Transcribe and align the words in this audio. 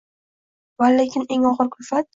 Va 0.83 0.89
lekin 0.95 1.31
eng 1.37 1.49
og’ir 1.53 1.73
kulfat– 1.77 2.05